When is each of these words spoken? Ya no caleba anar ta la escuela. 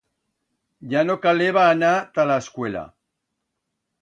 Ya 0.93 1.03
no 1.09 1.17
caleba 1.25 1.67
anar 1.75 1.93
ta 2.17 2.27
la 2.31 2.39
escuela. 2.45 2.85